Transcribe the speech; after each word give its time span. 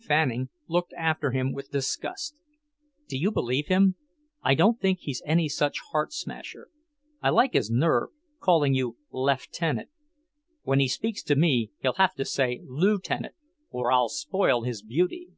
Fanning 0.00 0.48
looked 0.68 0.94
after 0.94 1.32
him 1.32 1.52
with 1.52 1.70
disgust. 1.70 2.34
"Do 3.08 3.18
you 3.18 3.30
believe 3.30 3.66
him? 3.66 3.96
I 4.42 4.54
don't 4.54 4.80
think 4.80 5.00
he's 5.00 5.20
any 5.26 5.50
such 5.50 5.80
heart 5.90 6.14
smasher. 6.14 6.68
I 7.20 7.28
like 7.28 7.52
his 7.52 7.70
nerve, 7.70 8.08
calling 8.40 8.72
you 8.72 8.96
`Leftenant'! 9.12 9.90
When 10.62 10.80
he 10.80 10.88
speaks 10.88 11.22
to 11.24 11.36
me 11.36 11.72
he'll 11.82 11.92
have 11.96 12.14
to 12.14 12.24
say 12.24 12.62
Lootenant, 12.64 13.34
or 13.68 13.92
I'll 13.92 14.08
spoil 14.08 14.62
his 14.62 14.80
beauty." 14.80 15.28